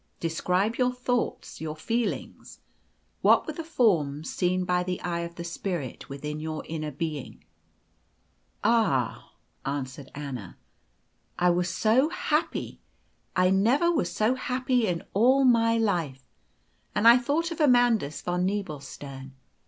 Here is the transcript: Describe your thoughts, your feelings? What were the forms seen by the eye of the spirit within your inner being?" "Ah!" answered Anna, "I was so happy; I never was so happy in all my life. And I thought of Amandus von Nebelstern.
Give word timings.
Describe 0.19 0.77
your 0.77 0.91
thoughts, 0.91 1.61
your 1.61 1.75
feelings? 1.75 2.59
What 3.21 3.45
were 3.45 3.53
the 3.53 3.63
forms 3.63 4.31
seen 4.33 4.65
by 4.65 4.81
the 4.81 4.99
eye 5.01 5.19
of 5.19 5.35
the 5.35 5.43
spirit 5.43 6.09
within 6.09 6.39
your 6.39 6.65
inner 6.67 6.89
being?" 6.89 7.43
"Ah!" 8.63 9.31
answered 9.63 10.09
Anna, 10.15 10.57
"I 11.37 11.51
was 11.51 11.69
so 11.69 12.09
happy; 12.09 12.81
I 13.35 13.51
never 13.51 13.91
was 13.91 14.11
so 14.11 14.33
happy 14.33 14.87
in 14.87 15.03
all 15.13 15.43
my 15.45 15.77
life. 15.77 16.23
And 16.95 17.07
I 17.07 17.19
thought 17.19 17.51
of 17.51 17.59
Amandus 17.61 18.23
von 18.23 18.43
Nebelstern. 18.43 19.33